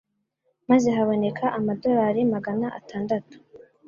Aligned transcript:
maze 0.69 0.87
haboneka 0.97 1.43
amadolari 1.57 2.21
magana 2.33 2.67
atandatu 2.79 3.35